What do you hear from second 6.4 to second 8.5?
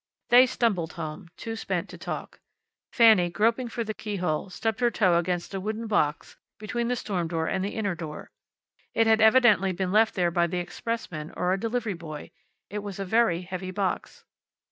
between the storm door and the inner door.